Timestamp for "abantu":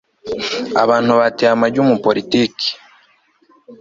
0.83-1.11